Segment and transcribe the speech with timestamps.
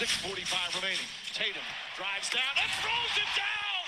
[0.00, 0.98] with 6.45 remaining.
[1.32, 1.62] Tatum
[1.96, 3.84] drives down and throws it down.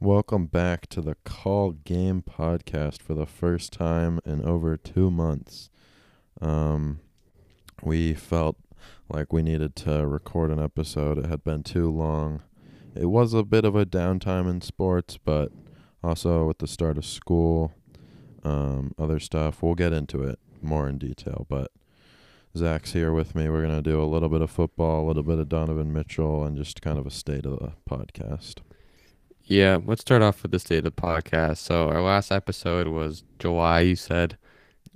[0.00, 0.14] Whoa.
[0.14, 5.70] Welcome back to the Call Game podcast for the first time in over two months.
[6.42, 7.00] Um,
[7.82, 8.56] we felt
[9.08, 11.16] like we needed to record an episode.
[11.18, 12.42] It had been too long.
[12.94, 15.52] It was a bit of a downtime in sports, but
[16.02, 17.72] also with the start of school,
[18.42, 19.62] um, other stuff.
[19.62, 21.70] We'll get into it more in detail, but
[22.56, 23.48] Zach's here with me.
[23.48, 26.44] We're going to do a little bit of football, a little bit of Donovan Mitchell,
[26.44, 28.56] and just kind of a state of the podcast.
[29.44, 31.58] Yeah, let's start off with the state of the podcast.
[31.58, 33.80] So our last episode was July.
[33.80, 34.36] You said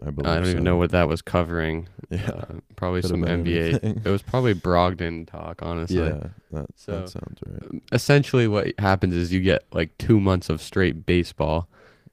[0.04, 0.50] I believe I don't so.
[0.52, 1.88] even know what that was covering.
[2.12, 2.28] Yeah.
[2.30, 3.68] Uh, probably Could've some NBA.
[3.68, 4.02] anything.
[4.04, 5.98] It was probably Brogdon talk, honestly.
[5.98, 7.80] Yeah, that, So- that sounds right.
[7.92, 11.68] Essentially, what happens is you get like two months of straight baseball,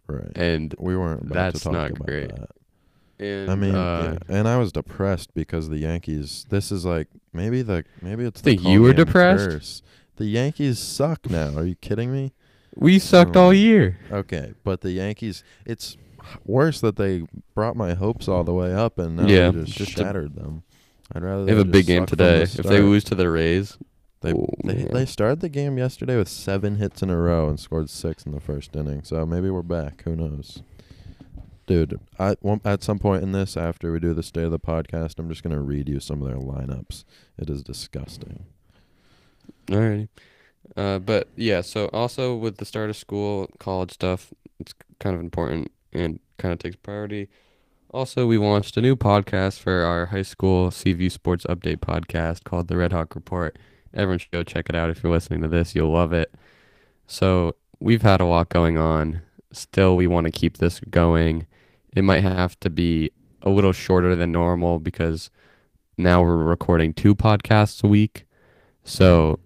[0.06, 0.32] Right.
[0.36, 2.30] and we weren't about that's to talk not about great.
[2.30, 2.50] that.
[3.20, 6.46] And I mean, uh, yeah, and I was depressed because the Yankees.
[6.50, 8.42] This is like maybe the maybe it's.
[8.42, 9.50] Think the you were depressed?
[9.50, 9.82] curse.
[10.18, 11.56] The Yankees suck now.
[11.56, 12.34] Are you kidding me?
[12.76, 13.46] we sucked Oh.
[13.46, 13.98] all year.
[14.12, 15.44] Okay, but the Yankees.
[15.66, 15.98] It's
[16.46, 17.24] worse that they
[17.56, 20.36] brought my hopes all the way up and now Yeah, they just, just a- shattered
[20.36, 20.64] them.
[21.16, 22.42] I'd rather They have a big game from the today.
[22.44, 23.78] If they lose to the Rays,
[24.22, 27.60] They, Oh, they they started the game yesterday with seven hits in a row and
[27.60, 29.04] scored six in the first inning.
[29.04, 30.02] So maybe we're back.
[30.04, 30.62] Who knows?
[31.68, 35.20] Dude, I, at some point in this, after we do the state of the podcast,
[35.20, 37.04] I'm just gonna read you some of their lineups.
[37.38, 38.46] It is disgusting.
[39.68, 40.08] Alrighty.
[40.76, 45.22] Uh, but yeah, so also with the start of school, college stuff, it's kind of
[45.22, 47.28] important and kind of takes priority.
[47.92, 52.68] Also, we launched a new podcast for our high school CV Sports Update podcast called
[52.68, 53.58] The Red Hawk Report.
[53.94, 55.74] Everyone should go check it out if you're listening to this.
[55.74, 56.34] You'll love it.
[57.08, 59.22] So, we've had a lot going on.
[59.54, 61.47] Still, we want to keep this going.
[61.98, 63.10] It might have to be
[63.42, 65.32] a little shorter than normal because
[65.98, 68.28] now we're recording two podcasts a week.
[68.84, 69.40] So,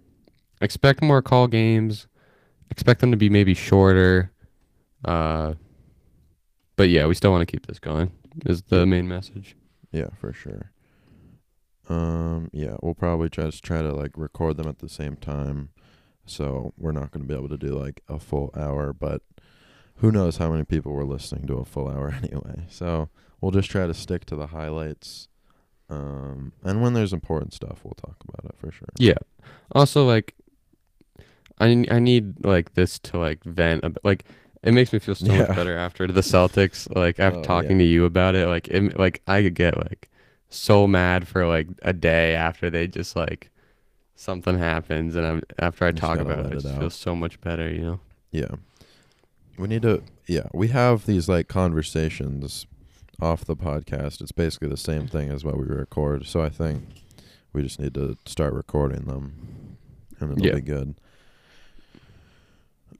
[0.60, 2.08] expect more call games.
[2.70, 4.32] Expect them to be maybe shorter.
[5.02, 5.54] Uh,
[6.76, 8.12] but yeah, we still want to keep this going.
[8.44, 9.56] Is the main message.
[9.90, 10.72] Yeah, for sure.
[11.88, 15.70] Um, yeah, we'll probably just try to like record them at the same time,
[16.26, 18.92] so we're not gonna be able to do like a full hour.
[18.92, 19.22] But
[20.02, 22.66] who knows how many people were listening to a full hour anyway?
[22.68, 23.08] So
[23.40, 25.28] we'll just try to stick to the highlights.
[25.88, 28.88] Um, and when there's important stuff, we'll talk about it for sure.
[28.98, 29.18] Yeah.
[29.72, 30.34] Also, like,
[31.58, 33.84] I I need like this to like vent.
[33.84, 34.04] A bit.
[34.04, 34.24] Like,
[34.62, 35.38] it makes me feel so Yeah.
[35.46, 36.92] much better after the Celtics.
[36.94, 37.78] Like after Oh, talking yeah.
[37.78, 38.48] to you about it.
[38.48, 40.08] Like, it, like I could get like
[40.48, 43.50] so mad for like a day after they just like
[44.14, 46.80] something happens, and I'm after I Just talk about it, I it just out.
[46.80, 47.70] feel so much better.
[47.70, 48.00] You know.
[48.30, 48.54] Yeah.
[49.62, 52.66] We need to yeah, we have these like conversations
[53.20, 54.20] off the podcast.
[54.20, 56.26] It's basically the same thing as what we record.
[56.26, 56.82] So I think
[57.52, 59.76] we just need to start recording them
[60.18, 60.54] and it'll Yeah.
[60.56, 60.96] be good.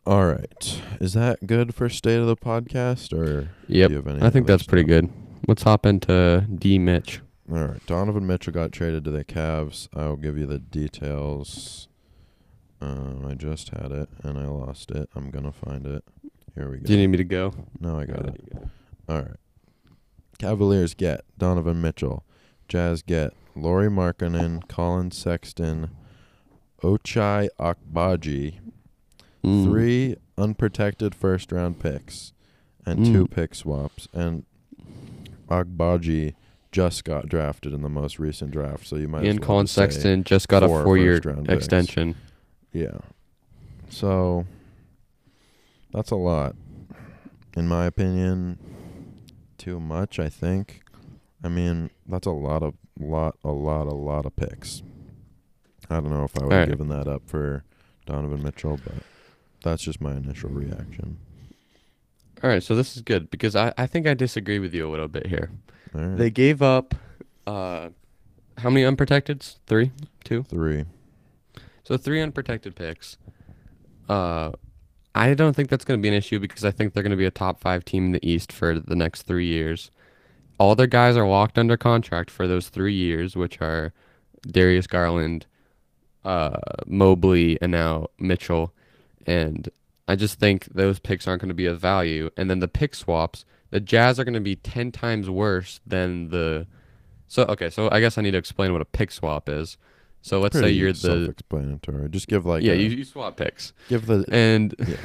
[0.07, 0.83] All right.
[1.01, 3.89] Is that good for state of the podcast or Yep.
[3.89, 5.11] do you have any I think that's pretty good.
[5.49, 7.21] Let's hop into D Mitch.
[7.51, 7.87] All right.
[7.87, 9.89] Donovan Mitchell got traded to the Cavs.
[9.95, 11.89] I'll give you the details.
[12.81, 15.09] Um, I just had it and I lost it.
[15.17, 16.05] I'm gonna find it.
[16.55, 16.85] Here we go.
[16.85, 17.53] Do you need me to go?
[17.81, 18.51] no, I got it.
[18.53, 18.69] go.
[19.09, 19.37] All right.
[20.39, 22.25] Cavaliers get Donovan Mitchell.
[22.69, 25.91] Jazz get Lauri Markkanen, Collin Sexton,
[26.83, 28.59] Ochai Agbaji,
[29.45, 29.65] Mm.
[29.65, 32.33] three unprotected first round picks,
[32.87, 33.31] and two Mm.
[33.31, 34.09] pick swaps.
[34.13, 34.45] And
[35.49, 36.35] Agbaji
[36.71, 39.25] just got drafted in the most recent draft, so you might.
[39.25, 41.57] as And well Collin Sexton just got a four four-year first-round picks.
[41.65, 42.15] extension.
[42.73, 42.99] Yeah.
[43.91, 44.47] So
[45.93, 46.55] that's a lot.
[47.57, 48.59] In my opinion,
[49.59, 50.83] too much, I think.
[51.45, 54.83] I mean, that's a lot of lot a lot a lot of picks.
[55.91, 56.69] I don't know if I would have Alright.
[56.69, 57.65] given that up for
[58.07, 58.95] Donovan Mitchell, but
[59.63, 61.19] that's just my initial reaction.
[62.43, 64.91] All right, so this is good because I, I think I disagree with you a
[64.91, 65.51] little bit here.
[65.93, 66.17] Right.
[66.17, 66.95] They gave up
[67.47, 67.91] uh
[68.59, 69.57] how many unprotecteds?
[69.67, 69.91] Three?
[70.25, 70.45] Two?
[70.45, 70.85] Three.
[71.85, 73.17] So three unprotected picks.
[74.09, 74.53] Uh
[75.15, 77.17] I don't think that's going to be an issue because I think they're going to
[77.17, 79.91] be a top 5 team in the East for the next 3 years.
[80.59, 83.93] All their guys are locked under contract for those 3 years, which are
[84.47, 85.47] Darius Garland,
[86.25, 88.73] uh Mobley and now Mitchell
[89.27, 89.69] and
[90.07, 92.95] I just think those picks aren't going to be of value and then the pick
[92.95, 96.67] swaps, the Jazz are going to be 10 times worse than the
[97.27, 99.77] So okay, so I guess I need to explain what a pick swap is.
[100.23, 102.09] So let's say you're the self-explanatory.
[102.11, 104.97] Just give like yeah, a- you, you swap picks, give the and yeah.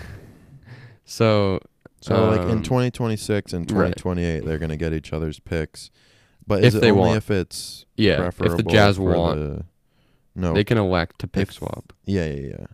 [1.06, 1.60] so
[2.02, 3.96] So like in Um, 2026 and right.
[3.98, 5.90] 2028, they're gonna get each other's picks.
[6.46, 7.18] But If is it they only want.
[7.18, 9.66] if it's Yeah, if the Jazz want, the-
[10.36, 11.94] no, they can elect to pick if- swap.
[12.06, 12.66] yeah, yeah, yeah.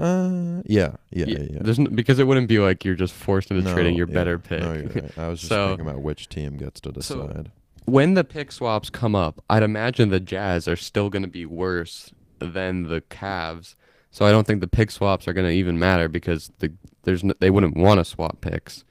[0.00, 1.38] Uh, yeah, yeah, yeah.
[1.50, 1.58] yeah.
[1.60, 4.14] There's n- because it wouldn't be like you're just forced into No, trading your yeah.
[4.14, 4.60] better pick.
[4.62, 5.18] No, you're right.
[5.18, 7.50] I was just So- thinking about which team gets to So- decide.
[7.88, 11.46] When the pick swaps come up, I'd imagine the Jazz are still going to be
[11.46, 13.74] worse than the Cavs.
[14.10, 16.72] So I don't think the pick swaps are going to even matter because the
[17.04, 18.84] there's n- they wouldn't want to swap picks.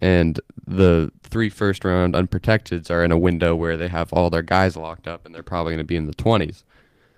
[0.00, 4.42] And the three first round unprotecteds are in a window where they have all their
[4.42, 6.64] guys locked up and they're probably going to be in the 20s.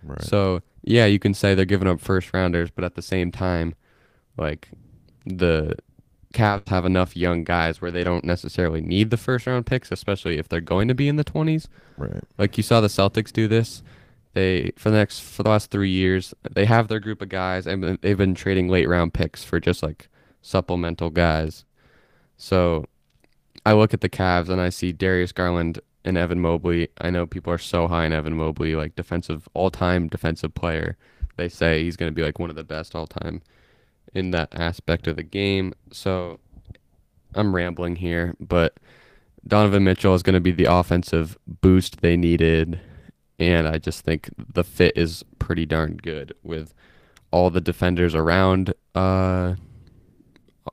[0.02, 0.22] right.
[0.22, 3.74] So, yeah, you can say they're giving up first rounders, but at the same time,
[4.36, 4.68] like
[5.24, 5.76] the
[6.34, 10.38] Cavs have enough young guys where they don't necessarily need the first round picks, especially
[10.38, 11.68] if they're going to be in the 20s.
[11.96, 12.24] right.
[12.36, 13.82] Like you saw the Celtics do this.
[14.34, 17.66] They for the next for the last 3 years, they have their group of guys
[17.66, 20.08] and they've been trading late round picks for just like
[20.42, 21.64] supplemental guys.
[22.36, 22.84] So,
[23.64, 26.88] I look at the Cavs and I see Darius Garland and Evan Mobley.
[27.00, 30.96] I know people are so high in Evan Mobley, like defensive all-time defensive player.
[31.36, 33.40] They say he's going to be like one of the best all-time
[34.14, 35.74] in that aspect of the game.
[35.92, 36.38] So
[37.34, 38.78] I'm rambling here, but
[39.46, 42.80] Donovan Mitchell is going to be the offensive boost they needed,
[43.38, 46.72] and I just think the fit is pretty darn good with
[47.30, 49.56] all the defenders around uh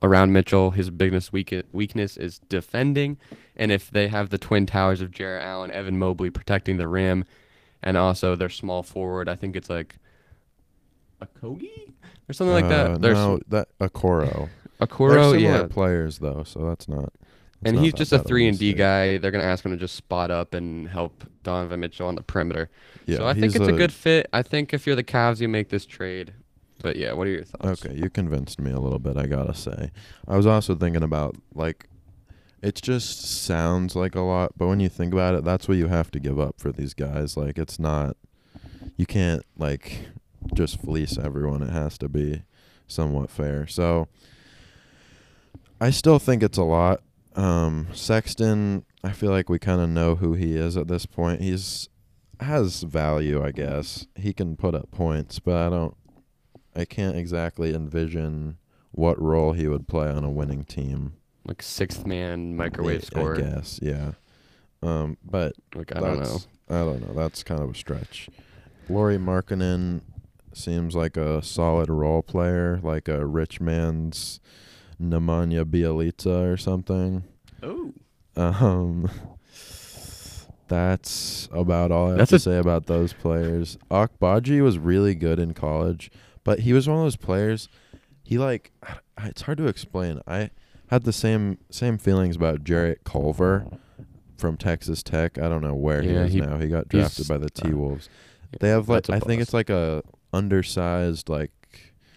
[0.02, 0.72] around Mitchell.
[0.72, 3.18] His biggest weak- weakness is defending,
[3.58, 7.26] and if they have the twin towers of Jarrett Allen, Evan Mobley protecting the rim,
[7.84, 9.96] and also their small forward, I think it's like
[11.20, 11.92] a Kogi
[12.30, 13.02] or something like Uh, that.
[13.02, 14.50] There's no, that Okoro.
[14.82, 17.14] a similar yeah, players though, so that's not.
[17.14, 17.16] that's
[17.66, 19.18] and not he's just a three and D guy.
[19.18, 22.70] They're gonna ask him to just spot up and help Donovan Mitchell on the perimeter.
[23.06, 24.28] Yeah, so I think it's a, good fit.
[24.34, 26.34] I think if you're the Cavs, you make this trade.
[26.82, 27.86] But yeah, what are your thoughts?
[27.86, 29.92] Okay, you convinced me a little bit, I gotta say.
[30.28, 31.88] I was also thinking about, like,
[32.64, 35.88] it just sounds like a lot, but when you think about it, that's what you
[35.88, 37.38] have to give up for these guys.
[37.38, 38.18] Like, it's not,
[38.98, 40.08] you can't, like,
[40.54, 41.62] just fleece everyone.
[41.64, 42.44] It has to be
[42.88, 43.68] somewhat fair.
[43.68, 44.08] So,
[45.80, 47.02] I still think it's a lot.
[47.36, 51.42] Um, Sexton, I feel like we kind of know who he is at this point.
[51.42, 51.90] He's
[52.40, 54.08] has value, I guess.
[54.16, 55.96] He can put up points, but I don't
[56.76, 58.58] I can't exactly envision
[58.92, 61.14] what role he would play on a winning team.
[61.46, 63.36] Like sixth man microwave scorer.
[63.38, 64.14] I guess, yeah.
[64.84, 66.40] Um, but Like I don't know.
[66.70, 67.14] I don't know.
[67.14, 68.30] That's kind of a stretch.
[68.90, 70.02] Lauri Markkanen
[70.54, 74.40] seems like a solid role player, like a rich man's
[75.02, 77.24] Nemanja Bjelica or something.
[77.64, 77.94] Oh,
[78.36, 79.10] Um,
[80.68, 83.78] that's about all I have That's to say about those players.
[83.90, 86.10] Agbaji was really good in college,
[86.44, 87.68] but he was one of those players.
[88.24, 88.72] He like,
[89.24, 90.22] it's hard to explain.
[90.26, 90.50] I
[90.88, 93.66] had the same same feelings about Jarrett Culver
[94.38, 95.38] from Texas Tech.
[95.38, 96.58] I don't know where he is he- now.
[96.58, 98.10] He got drafted by the uh, T Wolves.
[98.60, 101.52] They have like that's a I think it's like a undersized like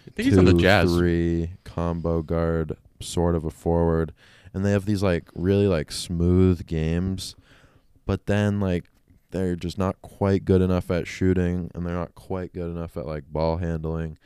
[0.06, 0.94] I think he's on the two, Jazz.
[0.94, 4.12] three combo guard, sort of a forward,
[4.52, 7.34] and they have these like really like smooth games,
[8.06, 8.84] but then like
[9.30, 13.06] they're just not quite good enough at shooting, and they're not quite good enough at
[13.06, 14.16] like ball handling,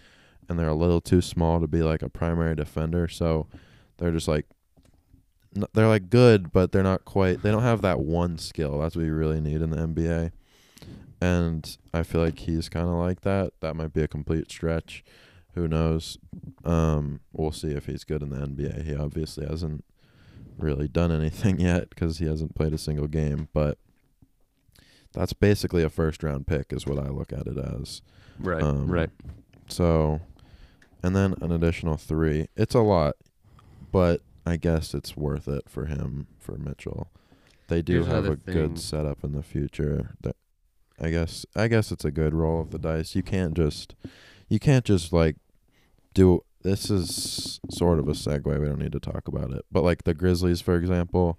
[0.49, 3.47] and they're a little too small to be like a primary defender, so
[3.97, 4.47] they're just like.
[5.57, 7.43] n- They're like good, but they're not quite.
[7.43, 8.79] They don't have that one skill.
[8.81, 10.33] That's what you really need in the NBA,
[11.21, 13.53] and I feel like he's kind of like that.
[13.61, 15.05] That might be a complete stretch.
[15.55, 16.19] Who knows?
[16.65, 18.85] Um, we'll see if he's good in the NBA.
[18.85, 19.85] He obviously hasn't
[20.59, 23.49] really done anything yet because he hasn't played a single game.
[23.53, 23.79] But
[25.13, 28.03] that's basically a first round pick, is what I look at it as.
[28.39, 29.11] Right, Um, right.
[29.69, 30.21] So,
[31.03, 32.47] and then an additional three.
[32.57, 33.17] It's a lot,
[33.91, 37.09] but I guess it's worth it for him for Mitchell.
[37.67, 38.55] They do Here's have a thing.
[38.55, 40.15] good setup in the future.
[40.23, 40.37] That
[41.01, 43.15] I guess I guess it's a good roll of the dice.
[43.15, 43.95] You can't just
[44.49, 45.37] you can't just like
[46.15, 48.45] do this is sort of a segue.
[48.61, 49.65] We don't need to talk about it.
[49.71, 51.39] But like the Grizzlies, for example,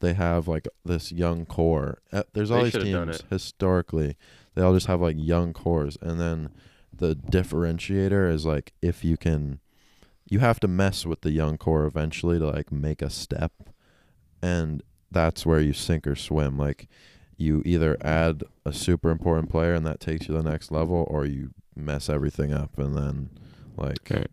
[0.00, 1.98] they have like this young core.
[2.12, 4.16] Uh, There's all They these teams historically.
[4.54, 6.50] They all just have like young cores, and then
[6.92, 9.60] the differentiator is like if you can,
[10.28, 13.52] you have to mess with the young core eventually to like make a step,
[14.42, 16.58] and that's where you sink or swim.
[16.58, 16.88] Like
[17.38, 21.06] you either add a super important player and that takes you to the next level,
[21.08, 23.30] or you mess everything up and then
[23.76, 24.26] like Okay.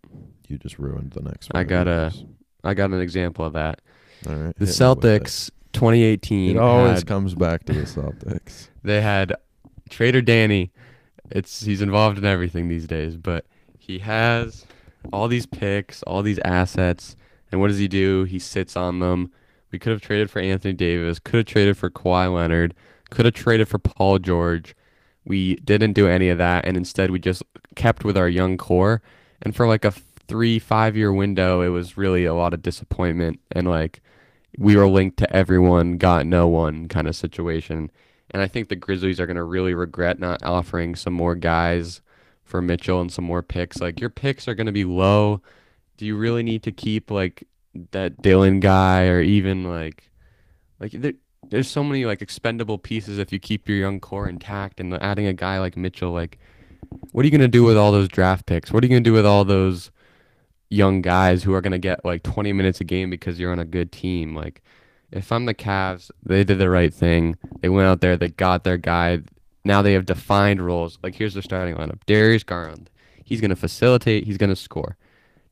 [0.48, 1.54] you just ruined the next.
[1.54, 1.60] One.
[1.62, 2.12] I got a-.
[2.64, 3.80] I got an example of that.
[4.28, 5.24] All right, The hit me with it.
[5.24, 6.56] Celtics, 2018.
[6.56, 8.70] It always had- comes back to the Celtics.
[8.84, 9.34] They had
[9.90, 10.72] Trader Danny.
[11.32, 13.46] It's he's involved in everything these days, but
[13.80, 14.66] he has
[15.14, 17.16] all these picks, all these assets,
[17.52, 18.24] and what does he do?
[18.26, 19.32] He sits on them.
[19.72, 21.18] We could have traded for Anthony Davis.
[21.20, 22.76] Could have traded for Kawhi Leonard.
[23.16, 24.76] Could have traded for Paul George.
[25.24, 27.44] We didn't do any of that, and instead we just
[27.76, 29.02] kept with our young core.
[29.42, 29.94] And for like a
[30.28, 34.02] three, five year window, it was really a lot of disappointment and like
[34.58, 37.92] we were linked to everyone, got no one kind of situation.
[38.32, 42.02] And I think the Grizzlies are going to really regret not offering some more guys
[42.44, 43.82] for Mitchell and some more picks.
[43.82, 45.42] Like your picks are going to be low.
[45.98, 47.48] Do you really need to keep like
[47.92, 50.10] that Dylan guy or even like
[50.80, 50.92] like
[51.50, 55.28] there's so many like expendable pieces if you keep your young core intact and adding
[55.28, 56.38] a guy like Mitchell like
[57.12, 58.72] what are you going to do with all those draft picks?
[58.72, 59.92] What are you going to do with all those
[60.70, 63.60] young guys who are going to get like 20 minutes a game because you're on
[63.60, 64.36] a good team?
[64.36, 64.62] Like
[65.12, 67.38] if I'm the Cavs, they did the right thing.
[67.62, 69.22] They went out there, they got their guy.
[69.64, 71.00] Now they have defined roles.
[71.02, 72.90] Like here's their starting lineup: Darius Garland.
[73.24, 74.26] He's going to facilitate.
[74.26, 74.98] He's going to score.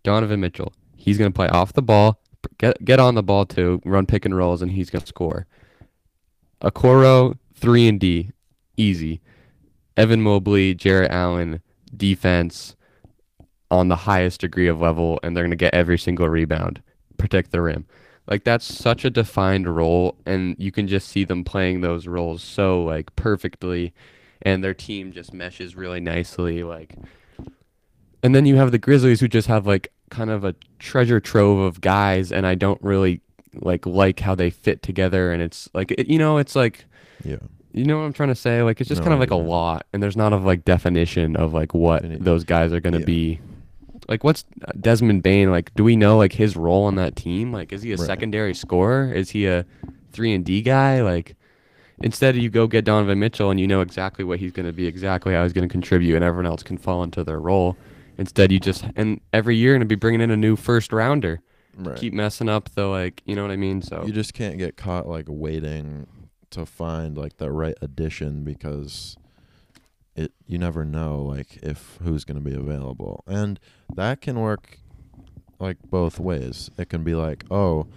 [0.03, 0.73] Donovan Mitchell.
[0.95, 2.19] He's going to play off the ball,
[2.59, 5.47] get get on the ball too, run pick and rolls, and he's going to score.
[6.63, 8.31] Okoro three and D,
[8.77, 9.21] easy.
[9.97, 11.61] Evan Mobley, Jarrett Allen,
[11.95, 12.75] defense
[13.69, 16.81] on the highest degree of level, and they're to get every single rebound,
[17.17, 17.85] protect the rim.
[18.27, 22.41] Like that's such a defined role, and you can just see them playing those roles
[22.41, 23.93] so like perfectly,
[24.41, 26.63] and their team just meshes really nicely.
[26.63, 26.95] Like,
[28.21, 31.59] and then you have the Grizzlies who just have like kind of a treasure trove
[31.59, 33.21] of guys, and I don't really
[33.55, 36.85] like like how they fit together, and it's like it, you know, it's like
[37.23, 37.37] Yeah.
[37.71, 38.61] you know what I'm trying to say?
[38.63, 41.35] Like it's just No, kind of like a lot, and there's not a like definition
[41.35, 43.05] of like what those guys are gonna yeah.
[43.05, 43.39] be.
[44.09, 45.49] Like what's uh, Desmond Bane?
[45.49, 47.53] Like, do we know like his role on that team?
[47.53, 48.05] Like, is he a Right.
[48.05, 49.13] secondary scorer?
[49.13, 49.65] Is he a
[50.11, 51.01] three and D guy?
[51.01, 51.35] Like,
[52.01, 55.33] instead you go get Donovan Mitchell and you know exactly what he's gonna be, exactly
[55.33, 57.77] how he's gonna contribute, and everyone else can fall into their role.
[58.17, 61.39] Instead, you just and every year gonna be bringing in a new first rounder.
[61.75, 61.97] Right.
[61.97, 63.81] Keep messing up the like, you know what I mean?
[63.81, 66.07] So You just can't get caught like waiting
[66.51, 69.17] to find like the right addition because
[70.15, 73.23] it you never know like if who's going to be available.
[73.25, 73.59] And
[73.95, 74.77] that can work
[75.59, 76.69] like both ways.
[76.77, 77.87] It can be like, "Oh,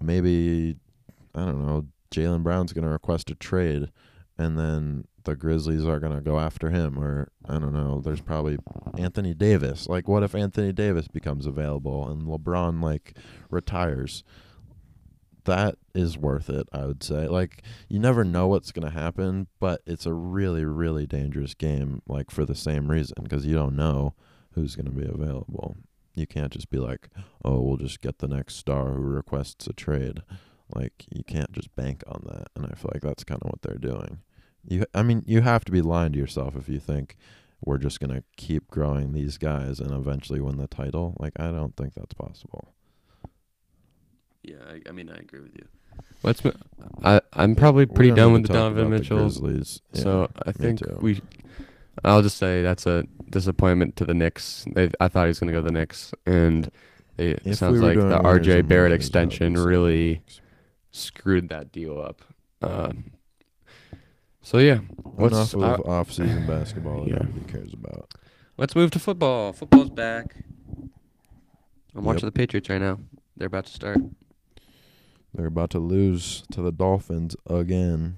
[0.00, 0.76] maybe
[1.34, 3.90] I don't know, Jaylen Brown's going to request a trade
[4.38, 8.20] and then the Grizzlies are going to go after him or I don't know, there's
[8.20, 8.58] probably
[8.96, 9.88] Anthony Davis.
[9.88, 13.16] Like what if Anthony Davis becomes available and LeBron like
[13.50, 14.24] retires?
[15.44, 17.26] that is worth it, I would say.
[17.28, 22.02] Like you never know what's going to happen, but it's a really really dangerous game
[22.08, 24.14] like for the same reason because you don't know
[24.52, 25.76] who's going to be available.
[26.14, 27.08] You can't just be like,
[27.44, 30.22] "Oh, we'll just get the next star who requests a trade."
[30.74, 33.62] Like you can't just bank on that, and I feel like that's kind of what
[33.62, 34.20] they're doing.
[34.66, 37.16] You I mean, you have to be lying to yourself if you think
[37.64, 41.16] we're just going to keep growing these guys and eventually win the title.
[41.18, 42.74] Like I don't think that's possible.
[44.42, 45.66] Yeah, I, I mean, I agree with you.
[46.22, 46.44] Let's.
[46.44, 46.52] mo-
[47.02, 49.74] I I'm probably pretty gonna done with the Donovan about the Mitchell.
[49.92, 51.20] Yeah, so I think we.
[52.02, 54.64] I'll just say that's a disappointment to the Knicks.
[54.74, 56.70] They, I thought he was going to go to the Knicks, and
[57.16, 58.62] they, it If sounds we like the R.J.
[58.62, 60.22] Barrett losers, I would extension really
[60.90, 62.22] screwed that deal up.
[62.60, 62.92] Uh,
[64.44, 67.16] so yeah, What's- Enough uh, of off-season basketball that yeah.
[67.16, 68.12] nobody cares about.
[68.56, 69.52] let's move to football.
[69.52, 70.36] Football's back.
[71.96, 72.04] I'm Yep.
[72.04, 72.98] watching the Patriots right now.
[73.36, 73.98] They're about to start.
[75.32, 78.16] They're about to lose to the Dolphins again.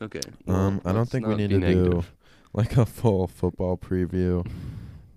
[0.00, 0.20] Okay.
[0.46, 2.04] Um, I don't think we need be to do
[2.54, 4.46] like a full football preview.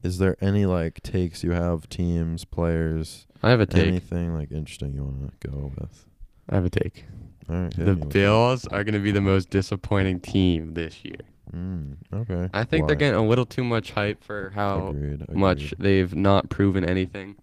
[0.04, 3.88] Is there any like takes you have, teams, players, I have a take.
[3.88, 6.06] anything like interesting you want to go with?
[6.50, 7.06] I have a take.
[7.48, 8.10] Right, The me with it.
[8.10, 11.18] Bills are going to be the most disappointing team this year.
[11.54, 12.50] Mm, okay.
[12.54, 16.50] I think they're getting a little too much hype for how agreed, much they've not
[16.50, 17.36] proven anything.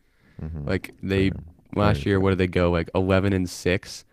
[0.43, 0.67] Mhm.
[0.67, 1.31] Like they
[1.77, 4.05] last Very year, what did they go like 11 and six?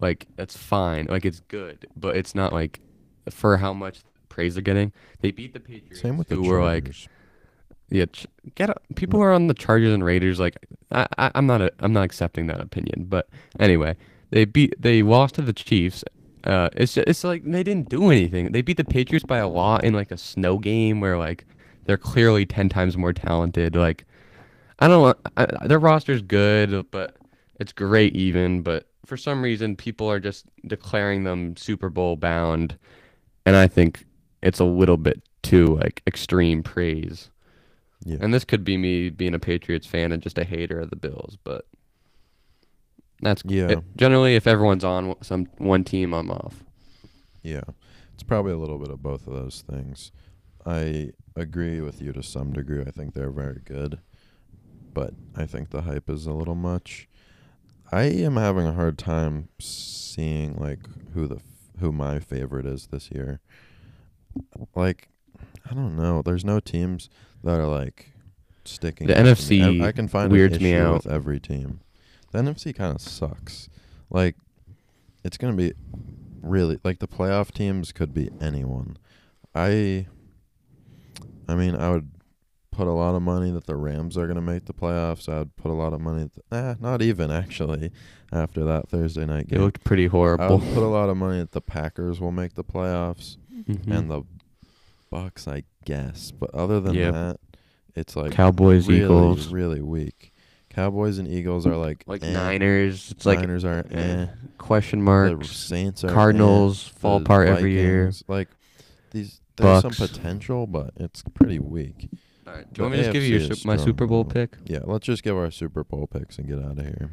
[0.00, 1.06] Like that's fine.
[1.08, 2.80] Like it's good, but it's not like
[3.30, 4.92] for how much praise they're getting.
[5.20, 6.92] They beat the Patriots, Same with the who were like
[7.88, 8.04] yeah.
[8.06, 8.26] Ch-
[8.56, 10.38] get people who are on the Chargers and Raiders.
[10.38, 10.56] Like
[10.90, 13.06] I, I I'm not a, I'm not accepting that opinion.
[13.08, 13.96] But anyway,
[14.30, 16.04] they beat they lost to the Chiefs.
[16.44, 18.52] Uh, it's it's like they didn't do anything.
[18.52, 21.44] They beat the Patriots by a lot in like a snow game where like
[21.84, 23.74] they're clearly ten times more talented.
[23.74, 24.04] Like
[24.78, 27.16] I don't I, their roster's good, but
[27.58, 28.62] it's great even.
[28.62, 32.78] But for some reason, people are just declaring them Super Bowl bound,
[33.44, 34.04] and I think
[34.42, 37.30] it's a little bit too like extreme praise.
[38.04, 38.18] Yeah.
[38.20, 40.96] And this could be me being a Patriots fan and just a hater of the
[40.96, 41.66] Bills, but
[43.20, 43.68] that's Yeah.
[43.68, 46.64] it- generally if everyone's on some one team, I'm off.
[47.42, 47.62] Yeah.
[48.14, 50.10] It's probably a little bit of both of those things.
[50.64, 52.80] I agree with you to some degree.
[52.82, 54.00] I think they're very good,
[54.94, 57.08] but I think the hype is a little much.
[57.92, 60.80] I am having a hard time seeing like
[61.14, 61.42] who the f-
[61.78, 63.40] who my favorite is this year.
[64.74, 65.08] Like,
[65.70, 66.22] I don't know.
[66.22, 67.08] There's no teams
[67.44, 68.12] that are like
[68.64, 69.06] sticking.
[69.06, 69.60] The out to me.
[69.60, 71.04] NFC I, I can find weirds me out.
[71.04, 71.80] with every team.
[72.32, 73.68] The NFC kind of sucks.
[74.10, 74.36] Like,
[75.24, 75.72] it's gonna be
[76.42, 78.96] really like the playoff teams could be anyone.
[79.54, 80.06] I,
[81.48, 82.10] I mean, I would
[82.70, 85.28] put a lot of money that the Rams are gonna make the playoffs.
[85.28, 86.28] I'd put a lot of money.
[86.28, 87.90] Th- eh, not even actually.
[88.32, 90.44] After that Thursday night game, It looked pretty horrible.
[90.44, 93.36] I would put a lot of money that the Packers will make the playoffs
[93.68, 93.86] Mhm.
[93.86, 94.22] and the
[95.12, 96.32] Bucs, I guess.
[96.32, 97.12] But other than Yep.
[97.14, 97.40] that,
[97.94, 100.34] it's like Cowboys, really, Eagles, really weak.
[100.76, 102.30] Cowboys and Eagles are like like eh.
[102.32, 103.10] Niners.
[103.10, 104.26] It's like Niners are eh, eh.
[104.58, 105.50] question The marks.
[105.50, 106.12] Saints are eh.
[106.12, 108.12] Cardinals fall The apart every year.
[108.28, 108.48] Like
[109.10, 109.94] these, there's Bucs.
[109.96, 112.10] some potential, but it's pretty weak.
[112.46, 112.68] All right.
[112.68, 114.58] The Do you want me to just give you your, su- my Super Bowl pick?
[114.66, 117.10] Yeah, let's just give our Super Bowl picks and get out of here.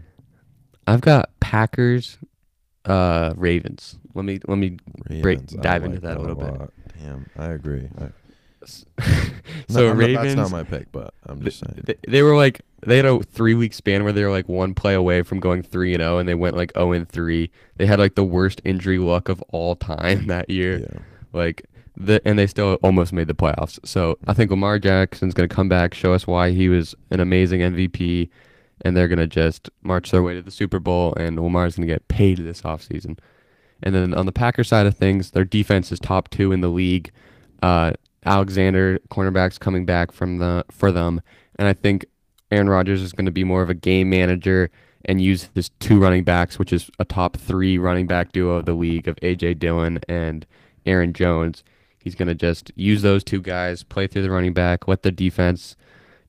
[0.85, 2.17] I've got Packers,
[2.83, 3.97] uh, Ravens.
[4.13, 4.77] Let me let me
[5.07, 6.69] break- Ravens, I dive into like that a little bit.
[6.99, 7.87] Damn, I agree.
[7.97, 8.09] I,
[9.67, 10.35] so no, I'm not- Ravens.
[10.35, 11.81] that's not my pick, but I'm just saying.
[11.85, 14.73] They, they were like they had a three week span where they were like one
[14.73, 17.49] play away from going three and zero, and they went like zero and three.
[17.77, 20.79] They had like the worst injury luck of all time that year.
[20.79, 20.99] yeah.
[21.33, 21.65] Like
[21.95, 23.79] the and they still almost made the playoffs.
[23.85, 27.61] So I think Lamar Jackson's gonna come back, show us why he was an amazing
[27.61, 28.29] MVP,
[28.81, 32.07] and they're gonna just march their way to the Super Bowl, and Lamar's gonna get
[32.07, 33.17] paid this offseason.
[33.85, 36.69] And then on the Packer side of things, their defense is top two in the
[36.69, 37.11] league.
[37.61, 37.91] Uh,
[38.25, 41.21] Alexander, cornerbacks coming back from the for them,
[41.57, 42.05] and I think
[42.51, 44.69] Aaron Rodgers is going to be more of a game manager
[45.05, 48.65] and use his two running backs, which is a top three running back duo of
[48.65, 50.45] the league of AJ Dillon and
[50.85, 51.63] Aaron Jones.
[51.99, 55.11] He's going to just use those two guys, play through the running back, let the
[55.11, 55.75] defense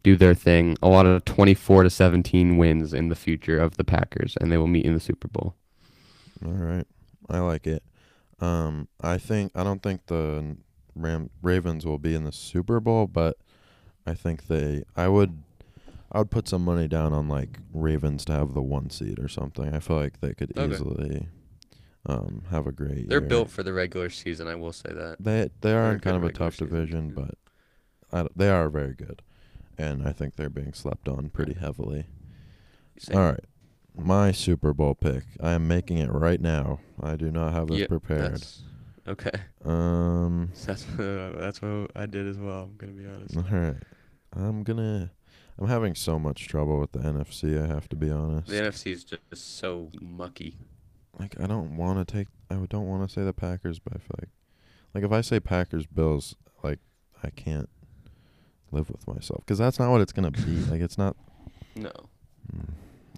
[0.02, 0.76] do their thing.
[0.83, 4.57] A lot of 24 to 17 wins in the future of the Packers, and they
[4.57, 5.54] will meet in the Super Bowl.
[6.44, 6.87] All right,
[7.28, 7.83] I like it.
[8.40, 10.57] Um, I think I don't think the
[10.94, 13.37] Ram Ravens will be in the Super Bowl, but
[14.07, 14.85] I think they.
[14.96, 15.42] I would.
[16.12, 19.26] I would put some money down on like Ravens to have the one seed or
[19.28, 19.74] something.
[19.74, 20.72] I feel like they could Okay.
[20.72, 21.26] easily
[22.07, 23.09] um, have a great.
[23.09, 23.28] They're year.
[23.28, 25.16] built for the regular season, I will say that.
[25.18, 27.14] They they are in kind of a tough season division, team.
[27.14, 27.35] but
[28.16, 29.22] I d they are very good,
[29.76, 32.07] and I think they're being slept on pretty heavily.
[32.98, 33.16] Same.
[33.16, 33.44] All right,
[33.96, 35.24] my Super Bowl pick.
[35.40, 36.78] I am making it right now.
[37.02, 38.20] I do not have this Yeah, prepared.
[38.35, 38.62] that's-
[39.07, 39.31] Okay.
[39.64, 40.51] Um.
[40.67, 42.62] That's that's what I did as well.
[42.62, 43.37] I'm gonna be honest.
[43.37, 43.77] All right.
[44.35, 45.11] I'm gonna.
[45.59, 47.62] I'm having so much trouble with the NFC.
[47.62, 48.49] I have to be honest.
[48.49, 50.59] The NFC is just so mucky.
[51.19, 52.29] Like I don't want to take.
[52.51, 54.31] I don't want to say the Packers, but I feel like,
[54.95, 56.81] like if I say Packers Bills, like
[57.23, 57.69] I can't
[58.73, 60.57] live with myself because that's not what it's gonna be.
[60.71, 61.17] like it's not.
[61.77, 61.93] No.
[62.53, 62.69] Mm,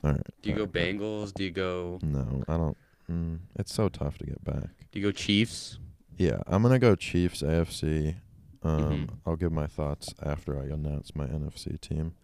[0.04, 0.26] all right.
[0.42, 0.74] Do you go all right.
[0.74, 1.32] Bengals?
[1.32, 1.98] Do you go?
[2.02, 2.76] No, I don't.
[3.10, 4.70] Mm, it's so tough to get back.
[4.92, 5.78] Do you go Chiefs?
[6.16, 8.16] Yeah, I'm gonna go Chiefs AFC.
[8.62, 9.08] Um, Mhm.
[9.26, 12.14] I'll give my thoughts after I announce my NFC team.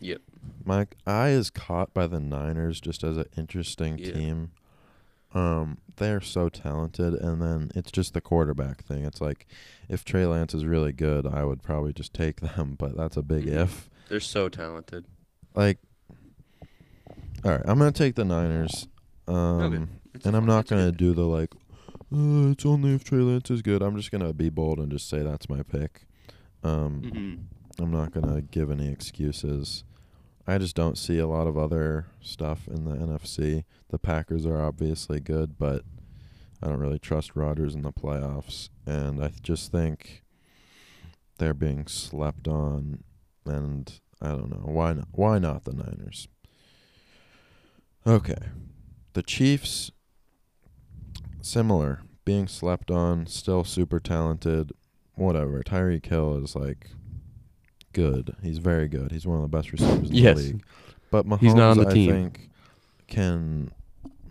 [0.00, 0.22] Yep.
[0.64, 4.12] My eye is caught by the Niners just as an interesting Yeah.
[4.12, 4.50] team.
[5.32, 9.04] Um, they're so talented, and then it's just the quarterback thing.
[9.04, 9.46] It's like
[9.88, 13.22] if Trey Lance is really good, I would probably just take them, but that's a
[13.22, 13.62] big Mhm.
[13.64, 13.90] if.
[14.08, 15.04] They're so talented.
[15.54, 15.78] Like,
[17.44, 18.88] all right, I'm gonna take the Niners.
[19.28, 21.54] Um, It's and I'm not gonna do the like,
[22.12, 23.82] uh, it's only if Trey Lance is good.
[23.82, 26.06] I'm just gonna be bold and just say that's my pick.
[26.62, 27.82] Um, Mhm.
[27.82, 29.84] I'm not gonna give any excuses.
[30.46, 33.64] I just don't see a lot of other stuff in the NFC.
[33.88, 35.84] The Packers are obviously good, but
[36.62, 40.22] I don't really trust Rodgers in the playoffs, and I th- just think
[41.38, 43.04] they're being slept on.
[43.46, 45.08] And I don't know why not.
[45.12, 46.28] Why not the Niners?
[48.06, 48.48] Okay,
[49.12, 49.90] the Chiefs.
[51.42, 54.72] Similar, being slept on, still super talented.
[55.14, 55.62] Whatever.
[55.62, 56.90] Tyreek Hill is like
[57.92, 58.36] good.
[58.42, 59.10] He's very good.
[59.12, 60.36] He's one of the best receivers in Yes.
[60.38, 60.64] the league.
[61.10, 62.10] But Mahomes, He's not on the I team.
[62.10, 62.50] think,
[63.08, 63.72] can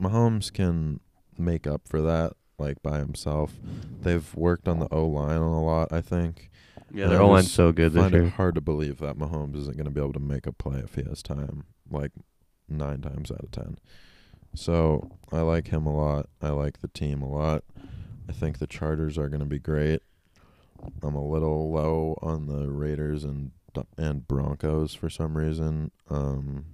[0.01, 0.99] Mahomes can
[1.37, 3.53] make up for that like by himself.
[4.01, 5.91] They've worked on the O line a lot.
[5.91, 6.49] I think.
[6.91, 8.23] Yeah, And their I O line's so good this find year.
[8.23, 10.79] it hard to believe that Mahomes isn't going to be able to make a play
[10.79, 12.11] if he has time, like
[12.67, 13.77] nine times out of ten.
[14.53, 16.27] So I like him a lot.
[16.41, 17.63] I like the team a lot.
[18.27, 20.01] I think the Chargers are going to be great.
[21.01, 23.51] I'm a little low on the Raiders and
[23.97, 25.91] and Broncos for some reason.
[26.09, 26.65] Um,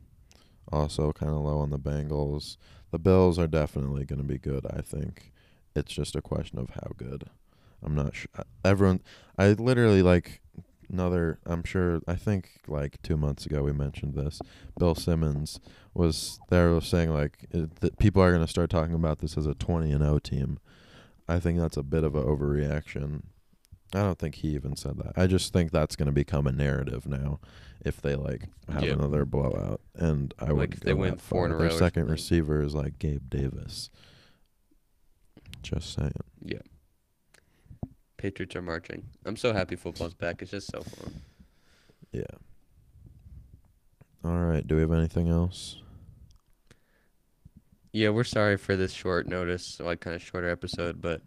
[0.72, 2.58] also kind of low on the Bengals.
[2.92, 4.66] The Bills are definitely going to be good.
[4.66, 5.32] I think
[5.76, 7.26] it's just a question of how good.
[7.84, 8.30] I'm not sure.
[8.64, 9.02] Everyone,
[9.38, 10.42] I literally like
[11.00, 11.40] another.
[11.46, 12.00] I'm sure.
[12.08, 14.42] I think like two months ago we mentioned this.
[14.80, 15.60] Bill Simmons
[15.94, 19.38] was there was saying like it, that people are going to start talking about this
[19.38, 20.60] as a 20 and 0 team.
[21.28, 23.24] I think that's a bit of a overreaction.
[23.94, 25.14] I don't think he even said that.
[25.16, 27.40] I just think that's going to become a narrative now
[27.86, 28.94] if they like have Yeah.
[28.94, 29.82] another blowout.
[29.96, 32.62] And I Like, would if they went four in a Their row or second receiver
[32.62, 33.90] is like Gabe Davis.
[35.62, 36.14] Just saying.
[36.44, 36.60] Yeah.
[38.18, 39.04] Patriots are marching.
[39.26, 40.42] I'm so happy football's back.
[40.42, 41.22] It's just so fun.
[42.12, 42.24] Yeah.
[44.24, 44.66] All right.
[44.66, 45.78] Do we have anything else?
[47.92, 51.22] Yeah, we're sorry for this short notice, like kind of shorter episode, but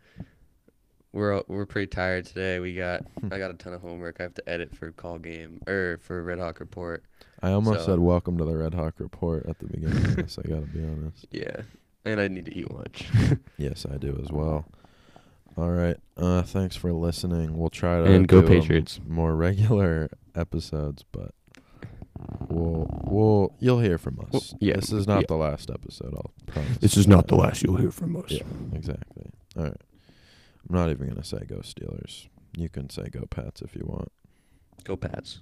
[1.13, 2.59] we're we're pretty tired today.
[2.59, 3.33] We got hmm.
[3.33, 6.23] I got a ton of homework I have to edit for call game or for
[6.23, 7.05] Red Hawk report.
[7.43, 10.39] I almost So- said welcome to the Red Hawk Report at the beginning of this.
[10.39, 11.27] I got to be honest.
[11.31, 11.63] Yeah,
[12.05, 13.09] and I need to eat lunch.
[13.57, 14.67] Yes, I do as well.
[15.59, 15.97] All right.
[16.17, 17.59] Uh, thanks for listening.
[17.59, 19.01] We'll try to And go do 'em Patriots.
[19.07, 21.33] more regular episodes, but
[22.49, 24.29] we'll we'll you'll hear from us.
[24.33, 25.27] Well, yeah, This is not yeah.
[25.29, 26.15] the last episode.
[26.15, 26.79] I'll promise.
[26.79, 28.31] this is not the last you'll hear from us.
[28.31, 28.43] Yeah,
[28.73, 29.31] exactly.
[29.57, 29.77] All right.
[30.69, 32.29] I'm not even gonna say go Steelers.
[32.57, 34.13] You can say go Pats if you want.
[34.85, 35.41] Go Pats.